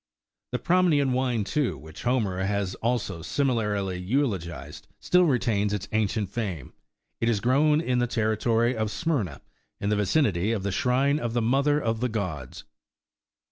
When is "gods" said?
12.09-12.63